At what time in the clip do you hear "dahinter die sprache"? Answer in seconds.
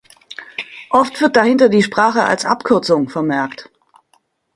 1.35-2.23